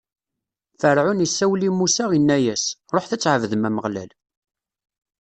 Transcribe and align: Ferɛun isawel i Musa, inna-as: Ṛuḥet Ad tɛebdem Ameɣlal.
Ferɛun 0.79 1.25
isawel 1.25 1.61
i 1.67 1.69
Musa, 1.77 2.05
inna-as: 2.17 2.63
Ṛuḥet 2.95 3.11
Ad 3.15 3.21
tɛebdem 3.23 3.67
Ameɣlal. 3.69 4.11